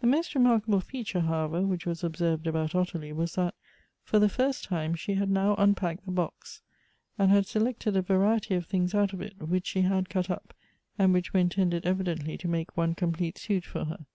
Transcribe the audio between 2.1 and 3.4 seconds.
served about Ottilie was